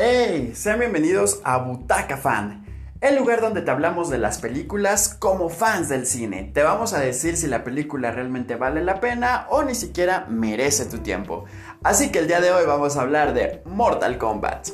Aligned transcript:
¡Hey! 0.00 0.52
Sean 0.54 0.78
bienvenidos 0.78 1.40
a 1.42 1.58
Butaca 1.58 2.16
Fan, 2.16 2.64
el 3.00 3.16
lugar 3.16 3.40
donde 3.40 3.62
te 3.62 3.70
hablamos 3.72 4.08
de 4.08 4.18
las 4.18 4.38
películas 4.38 5.08
como 5.08 5.48
fans 5.48 5.88
del 5.88 6.06
cine. 6.06 6.52
Te 6.54 6.62
vamos 6.62 6.92
a 6.92 7.00
decir 7.00 7.36
si 7.36 7.48
la 7.48 7.64
película 7.64 8.12
realmente 8.12 8.54
vale 8.54 8.84
la 8.84 9.00
pena 9.00 9.48
o 9.50 9.64
ni 9.64 9.74
siquiera 9.74 10.24
merece 10.30 10.84
tu 10.84 10.98
tiempo. 10.98 11.46
Así 11.82 12.12
que 12.12 12.20
el 12.20 12.28
día 12.28 12.40
de 12.40 12.52
hoy 12.52 12.64
vamos 12.64 12.96
a 12.96 13.00
hablar 13.00 13.34
de 13.34 13.60
Mortal 13.64 14.18
Kombat. 14.18 14.68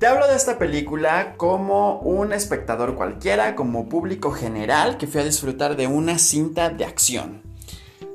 Te 0.00 0.06
hablo 0.08 0.26
de 0.26 0.34
esta 0.34 0.58
película 0.58 1.34
como 1.36 2.00
un 2.00 2.32
espectador 2.32 2.96
cualquiera, 2.96 3.54
como 3.54 3.88
público 3.88 4.32
general 4.32 4.96
que 4.96 5.06
fui 5.06 5.20
a 5.20 5.24
disfrutar 5.24 5.76
de 5.76 5.86
una 5.86 6.18
cinta 6.18 6.70
de 6.70 6.84
acción. 6.84 7.47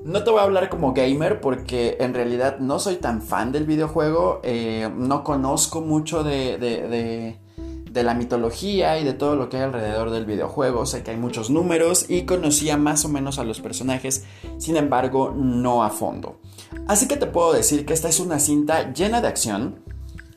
No 0.05 0.23
te 0.23 0.31
voy 0.31 0.41
a 0.41 0.43
hablar 0.43 0.69
como 0.69 0.93
gamer 0.93 1.39
porque 1.39 1.95
en 1.99 2.13
realidad 2.13 2.59
no 2.59 2.77
soy 2.79 2.97
tan 2.97 3.21
fan 3.21 3.53
del 3.53 3.65
videojuego, 3.65 4.41
eh, 4.43 4.89
no 4.93 5.23
conozco 5.23 5.79
mucho 5.79 6.23
de, 6.23 6.57
de, 6.57 8.03
la 8.03 8.13
mitología 8.13 8.99
y 8.99 9.05
de 9.05 9.13
todo 9.13 9.35
lo 9.37 9.47
que 9.47 9.57
hay 9.57 9.63
alrededor 9.63 10.09
del 10.09 10.25
videojuego, 10.25 10.85
sé 10.85 11.03
que 11.03 11.11
hay 11.11 11.17
muchos 11.17 11.49
números 11.49 12.09
y 12.09 12.23
conocía 12.23 12.75
más 12.75 13.05
o 13.05 13.09
menos 13.09 13.39
a 13.39 13.45
los 13.45 13.61
personajes, 13.61 14.25
sin 14.57 14.75
embargo 14.75 15.33
no 15.33 15.83
a 15.83 15.89
fondo. 15.89 16.39
Así 16.87 17.07
que 17.07 17.15
te 17.15 17.27
puedo 17.27 17.53
decir 17.53 17.85
que 17.85 17.93
esta 17.93 18.09
es 18.09 18.19
una 18.19 18.39
cinta 18.39 18.91
llena 18.91 19.21
de 19.21 19.27
acción, 19.29 19.83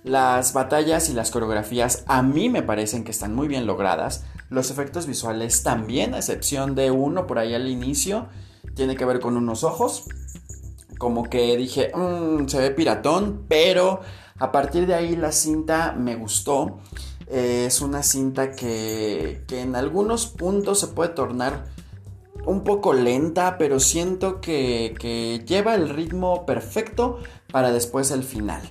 las 0.05 0.53
batallas 0.53 1.09
y 1.09 1.15
las 1.15 1.33
coreografías 1.33 2.05
a 2.07 2.23
mí 2.23 2.49
me 2.49 2.63
parecen 2.63 3.03
que 3.03 3.11
están 3.11 3.35
muy 3.35 3.49
bien 3.49 3.67
logradas. 3.67 4.25
Los 4.51 4.71
efectos 4.71 5.09
visuales 5.09 5.65
también, 5.65 6.15
a 6.15 6.19
excepción 6.19 6.77
de 6.77 6.93
uno 6.93 7.27
por 7.27 7.41
ahí 7.41 7.55
al 7.55 7.67
inicio, 7.67 8.29
tiene 8.77 8.95
que 8.95 9.05
ver 9.05 9.19
con 9.19 9.37
unos 9.37 9.65
ojos. 9.65 10.05
Como 10.99 11.25
que 11.25 11.57
dije, 11.57 11.91
mm, 11.93 12.47
se 12.47 12.61
ve 12.61 12.71
piratón, 12.71 13.45
pero 13.49 14.01
a 14.39 14.53
partir 14.53 14.87
de 14.87 14.95
ahí 14.95 15.17
la 15.17 15.33
cinta 15.33 15.93
me 15.99 16.15
gustó. 16.15 16.79
Eh, 17.27 17.65
es 17.67 17.81
una 17.81 18.05
cinta 18.05 18.53
que, 18.53 19.43
que 19.49 19.63
en 19.63 19.75
algunos 19.75 20.27
puntos 20.27 20.79
se 20.79 20.87
puede 20.87 21.11
tornar 21.11 21.65
un 22.47 22.63
poco 22.63 22.93
lenta, 22.93 23.59
pero 23.59 23.81
siento 23.81 24.41
que, 24.41 25.45
lleva 25.47 25.75
el 25.75 25.89
ritmo 25.89 26.47
perfecto 26.47 27.19
para 27.53 27.73
después 27.73 28.11
el 28.11 28.23
final. 28.23 28.63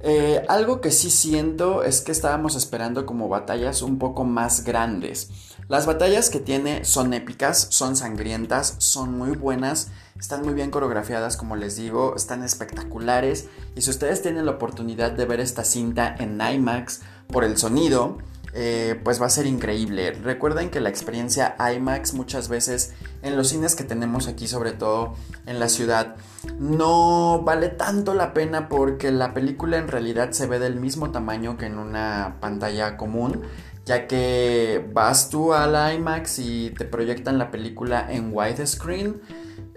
Eh, 0.00 0.42
algo 0.48 0.80
que 0.80 0.90
sí 0.90 1.10
siento 1.10 1.84
es 1.84 2.00
que 2.00 2.10
estábamos 2.10 2.56
esperando 2.56 3.06
como 3.06 3.28
batallas 3.28 3.82
un 3.82 3.98
poco 3.98 4.24
más 4.24 4.64
grandes. 4.64 5.30
Las 5.72 5.86
batallas 5.86 6.28
que 6.28 6.38
tiene 6.38 6.84
son 6.84 7.14
épicas, 7.14 7.68
son 7.70 7.96
sangrientas, 7.96 8.74
son 8.76 9.16
muy 9.16 9.30
buenas, 9.34 9.88
están 10.20 10.42
muy 10.42 10.52
bien 10.52 10.70
coreografiadas 10.70 11.38
como 11.38 11.56
les 11.56 11.76
digo, 11.76 12.14
están 12.14 12.44
espectaculares 12.44 13.48
y 13.74 13.80
si 13.80 13.88
ustedes 13.88 14.20
tienen 14.20 14.44
la 14.44 14.52
oportunidad 14.52 15.12
de 15.12 15.24
ver 15.24 15.40
esta 15.40 15.64
cinta 15.64 16.14
en 16.18 16.38
IMAX 16.42 17.00
por 17.26 17.42
el 17.42 17.56
sonido, 17.56 18.18
eh, 18.52 19.00
pues 19.02 19.18
va 19.18 19.24
a 19.24 19.30
ser 19.30 19.46
increíble. 19.46 20.12
Recuerden 20.12 20.68
que 20.68 20.82
la 20.82 20.90
experiencia 20.90 21.56
IMAX 21.58 22.12
muchas 22.12 22.50
veces 22.50 22.92
en 23.22 23.38
los 23.38 23.48
cines 23.48 23.74
que 23.74 23.84
tenemos 23.84 24.28
aquí, 24.28 24.48
sobre 24.48 24.72
todo 24.72 25.14
en 25.46 25.58
la 25.58 25.70
ciudad, 25.70 26.16
no 26.58 27.40
vale 27.46 27.70
tanto 27.70 28.12
la 28.12 28.34
pena 28.34 28.68
porque 28.68 29.10
la 29.10 29.32
película 29.32 29.78
en 29.78 29.88
realidad 29.88 30.32
se 30.32 30.46
ve 30.46 30.58
del 30.58 30.76
mismo 30.76 31.12
tamaño 31.12 31.56
que 31.56 31.64
en 31.64 31.78
una 31.78 32.36
pantalla 32.40 32.98
común, 32.98 33.40
ya 33.84 34.06
que 34.06 34.88
vas 34.92 35.30
tú 35.30 35.52
al 35.52 35.94
IMAX 35.94 36.38
y 36.38 36.70
te 36.70 36.84
proyectan 36.84 37.38
la 37.38 37.50
película 37.50 38.06
en 38.10 38.30
widescreen 38.32 39.20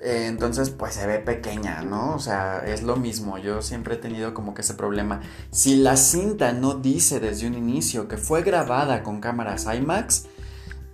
eh, 0.06 0.28
entonces, 0.28 0.70
pues 0.70 0.94
se 0.94 1.08
ve 1.08 1.18
pequeña, 1.18 1.82
¿no? 1.82 2.14
O 2.14 2.20
sea, 2.20 2.60
es 2.60 2.84
lo 2.84 2.96
mismo. 2.96 3.40
Yo 3.40 3.64
siempre 3.64 3.96
he 3.96 3.98
tenido 3.98 4.36
como 4.36 4.54
que 4.54 4.62
ese 4.62 4.76
problema. 4.76 5.22
Si 5.50 5.78
la 5.78 5.98
cinta 5.98 6.54
no 6.54 6.76
dice 6.76 7.20
desde 7.20 7.48
un 7.48 7.56
inicio 7.56 8.08
que 8.08 8.18
fue 8.18 8.44
grabada 8.44 9.02
con 9.02 9.20
cámaras 9.20 9.66
IMAX, 9.66 10.28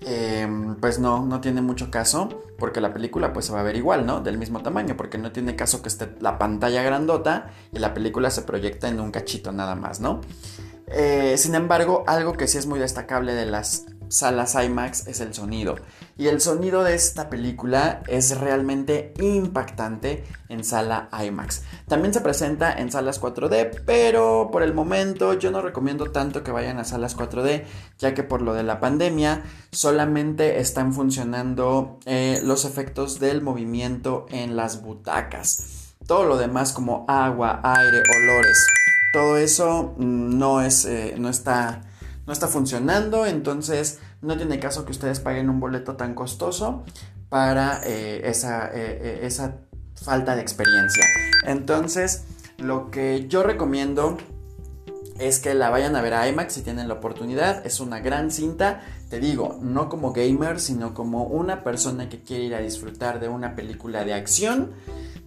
em, 0.01 0.75
pues 0.75 0.99
no, 0.99 1.25
no 1.25 1.41
tiene 1.41 1.61
mucho 1.61 1.91
caso, 1.91 2.29
porque 2.57 2.79
la 2.79 2.93
película 2.93 3.33
pues 3.33 3.47
se 3.47 3.53
va 3.53 3.59
a 3.59 3.63
ver 3.63 3.75
igual, 3.75 4.05
¿no? 4.05 4.21
Del 4.21 4.37
mismo 4.37 4.61
tamaño, 4.61 4.95
porque 4.95 5.17
no 5.17 5.31
tiene 5.33 5.57
caso 5.57 5.81
que 5.81 5.89
esté 5.89 6.15
la 6.21 6.37
pantalla 6.39 6.81
grandota 6.81 7.51
y 7.73 7.79
la 7.79 7.93
película 7.93 8.29
se 8.29 8.43
proyecta 8.43 8.87
en 8.87 8.99
un 9.01 9.11
cachito 9.11 9.51
nada 9.51 9.75
más, 9.75 9.99
¿no? 9.99 10.21
Eh, 10.93 11.35
sin 11.37 11.55
embargo, 11.55 12.03
algo 12.07 12.33
que 12.33 12.47
sí 12.47 12.57
es 12.57 12.65
muy 12.65 12.79
destacable 12.79 13.33
de 13.33 13.45
las 13.45 13.85
salas 14.11 14.55
IMAX 14.55 15.07
es 15.07 15.21
el 15.21 15.33
sonido. 15.33 15.75
Y 16.17 16.27
el 16.27 16.41
sonido 16.41 16.83
de 16.83 16.93
esta 16.93 17.29
película 17.29 18.03
es 18.07 18.37
realmente 18.37 19.13
impactante 19.19 20.25
en 20.49 20.63
sala 20.63 21.09
IMAX. 21.11 21.63
También 21.87 22.13
se 22.13 22.21
presenta 22.21 22.73
en 22.73 22.91
salas 22.91 23.21
4D, 23.21 23.83
pero 23.85 24.49
por 24.51 24.63
el 24.63 24.73
momento 24.73 25.33
yo 25.33 25.49
no 25.49 25.61
recomiendo 25.61 26.11
tanto 26.11 26.43
que 26.43 26.51
vayan 26.51 26.77
a 26.77 26.83
salas 26.83 27.17
4D, 27.17 27.63
ya 27.97 28.13
que 28.13 28.23
por 28.23 28.41
lo 28.41 28.53
de 28.53 28.63
la 28.63 28.79
pandemia 28.79 29.43
solamente 29.71 30.59
están 30.59 30.93
funcionando 30.93 31.97
eh, 32.05 32.41
los 32.43 32.65
efectos 32.65 33.19
del 33.19 33.41
movimiento 33.41 34.25
en 34.29 34.55
las 34.55 34.81
butacas. 34.81 35.93
Todo 36.05 36.25
lo 36.25 36.37
demás 36.37 36.73
como 36.73 37.05
agua, 37.07 37.61
aire, 37.63 38.03
olores, 38.17 38.67
todo 39.11 39.37
eso 39.37 39.95
mm, 39.97 40.37
no, 40.37 40.61
es, 40.61 40.85
eh, 40.85 41.15
no 41.17 41.29
está 41.29 41.81
no 42.25 42.33
está 42.33 42.47
funcionando, 42.47 43.25
entonces 43.25 43.99
no 44.21 44.37
tiene 44.37 44.59
caso 44.59 44.85
que 44.85 44.91
ustedes 44.91 45.19
paguen 45.19 45.49
un 45.49 45.59
boleto 45.59 45.95
tan 45.95 46.13
costoso 46.13 46.83
para 47.29 47.81
eh, 47.83 48.21
esa, 48.25 48.69
eh, 48.73 49.21
esa 49.23 49.57
falta 49.95 50.35
de 50.35 50.41
experiencia. 50.41 51.03
Entonces, 51.45 52.25
lo 52.57 52.91
que 52.91 53.27
yo 53.27 53.43
recomiendo 53.43 54.17
es 55.19 55.39
que 55.39 55.53
la 55.53 55.69
vayan 55.69 55.95
a 55.95 56.01
ver 56.01 56.13
a 56.13 56.27
IMAX 56.27 56.53
si 56.53 56.61
tienen 56.61 56.87
la 56.87 56.95
oportunidad. 56.95 57.65
Es 57.65 57.79
una 57.79 57.99
gran 57.99 58.31
cinta, 58.31 58.81
te 59.09 59.19
digo, 59.19 59.57
no 59.61 59.89
como 59.89 60.13
gamer, 60.13 60.59
sino 60.59 60.93
como 60.93 61.25
una 61.25 61.63
persona 61.63 62.09
que 62.09 62.21
quiere 62.21 62.43
ir 62.43 62.55
a 62.55 62.59
disfrutar 62.59 63.19
de 63.19 63.29
una 63.29 63.55
película 63.55 64.03
de 64.03 64.13
acción 64.13 64.71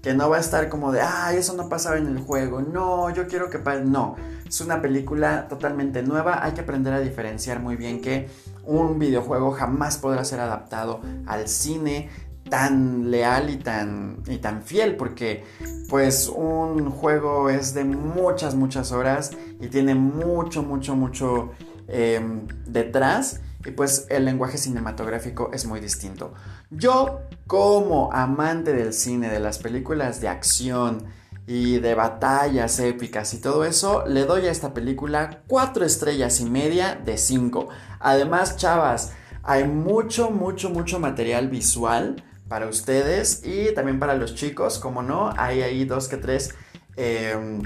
que 0.05 0.13
no 0.13 0.29
va 0.29 0.37
a 0.37 0.41
estar 0.41 0.69
como 0.69 0.93
de, 0.93 1.01
ay, 1.01 1.39
eso 1.39 1.55
no 1.55 1.71
pasaba 1.71 1.97
en 1.97 2.07
el 2.07 2.19
juego, 2.19 2.61
no, 2.61 3.09
yo 3.09 3.27
quiero 3.27 3.49
que 3.49 3.59
pase, 3.59 3.87
no, 3.87 4.17
es 4.47 4.61
una 4.61 4.83
película 4.83 5.49
totalmente 5.49 6.03
nueva, 6.03 6.45
hay 6.45 6.53
que 6.53 6.61
aprender 6.61 6.93
a 6.93 7.01
diferenciar 7.01 7.59
muy 7.59 7.77
bien 7.77 8.03
que 8.03 8.29
un 8.65 8.99
videojuego 8.99 9.53
jamás 9.53 9.97
podrá 9.97 10.23
ser 10.27 10.41
adaptado 10.41 11.01
al 11.27 11.49
cine 11.49 12.11
tan 12.49 13.11
leal 13.11 13.51
y 13.51 13.57
tan, 13.57 14.23
y 14.27 14.39
tan 14.39 14.63
fiel, 14.63 14.97
porque 14.97 15.45
pues 15.89 16.29
un 16.29 16.91
juego 16.91 17.51
es 17.51 17.75
de 17.75 17.85
muchas, 17.85 18.55
muchas 18.55 18.93
horas 18.93 19.33
y 19.61 19.69
tiene 19.69 19.95
mucho, 19.95 20.63
mucho, 20.63 20.95
mucho 20.95 21.53
em, 21.89 22.47
detrás 22.67 23.41
y 23.65 23.71
pues 23.71 24.07
el 24.11 24.25
lenguaje 24.25 24.59
cinematográfico 24.59 25.51
es 25.53 25.65
muy 25.67 25.81
distinto. 25.81 26.35
Yo 26.71 27.21
como 27.47 28.13
amante 28.13 28.73
del 28.73 28.93
cine, 28.93 29.31
de 29.31 29.41
las 29.41 29.59
películas 29.59 30.21
de 30.21 30.29
acción 30.29 31.05
y 31.47 31.79
de 31.79 31.95
batallas 31.95 32.79
épicas 32.79 33.33
y 33.35 33.39
todo 33.39 33.65
eso, 33.65 34.05
le 34.07 34.25
doy 34.25 34.47
a 34.47 34.51
esta 34.51 34.75
película 34.75 35.43
4 35.47 35.85
estrellas 35.85 36.41
y 36.41 36.47
media 36.47 36.95
de 36.95 37.19
5. 37.19 37.69
Además, 38.01 38.57
chavas, 38.57 39.13
hay 39.43 39.65
mucho, 39.65 40.31
mucho, 40.31 40.71
mucho 40.71 40.99
material 40.99 41.49
visual 41.49 42.23
para 42.55 42.69
ustedes 42.69 43.43
y 43.45 43.75
también 43.75 43.99
para 43.99 44.15
los 44.15 44.37
chicos, 44.37 44.79
como 44.79 45.03
no, 45.03 45.31
hay 45.37 45.63
ahí 45.63 45.85
dos 45.85 46.07
que 46.07 46.19
tres... 46.19 46.55
Em, 46.95 47.63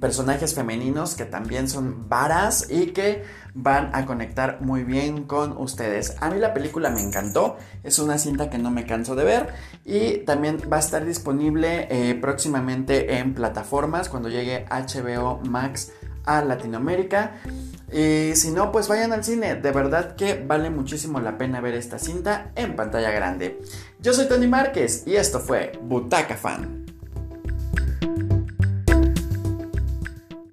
personajes 0.00 0.54
femeninos 0.54 1.14
que 1.14 1.26
también 1.26 1.68
son 1.68 2.08
varas 2.08 2.68
y 2.70 2.86
que 2.86 3.22
van 3.52 3.90
a 3.94 4.06
conectar 4.06 4.62
muy 4.62 4.82
bien 4.82 5.24
con 5.24 5.54
ustedes. 5.58 6.16
A 6.20 6.30
mí 6.30 6.38
la 6.40 6.54
película 6.54 6.88
me 6.88 7.02
encantó, 7.02 7.58
es 7.84 7.98
una 7.98 8.16
cinta 8.16 8.48
que 8.48 8.56
no 8.56 8.70
me 8.70 8.86
canso 8.86 9.14
de 9.14 9.24
ver 9.24 9.48
y 9.84 10.24
también 10.24 10.56
va 10.72 10.78
a 10.78 10.80
estar 10.80 11.04
disponible 11.04 11.86
eh, 11.90 12.14
próximamente 12.14 13.18
en 13.18 13.34
plataformas 13.34 14.08
cuando 14.08 14.30
llegue 14.30 14.64
HBO 14.70 15.40
Max 15.46 15.92
a 16.24 16.42
Latinoamérica. 16.42 17.34
Y 17.92 18.36
si 18.36 18.50
no, 18.50 18.70
pues 18.72 18.88
vayan 18.88 19.12
al 19.12 19.24
cine. 19.24 19.56
De 19.56 19.72
verdad 19.72 20.14
que 20.16 20.42
vale 20.46 20.70
muchísimo 20.70 21.20
la 21.20 21.38
pena 21.38 21.60
ver 21.60 21.74
esta 21.74 21.98
cinta 21.98 22.52
en 22.54 22.76
pantalla 22.76 23.10
grande. 23.10 23.60
Yo 24.00 24.12
soy 24.12 24.28
Tony 24.28 24.46
Márquez 24.46 25.04
y 25.06 25.16
esto 25.16 25.40
fue 25.40 25.72
Butaca 25.82 26.36
Fan. 26.36 26.79